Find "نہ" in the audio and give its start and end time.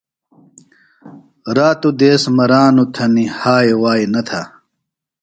4.13-4.21